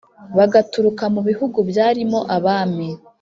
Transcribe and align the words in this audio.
bagaturuka 0.37 1.03
mu 1.15 1.21
bihugu 1.27 1.57
byarimo 1.69 2.19
abami 2.35 2.89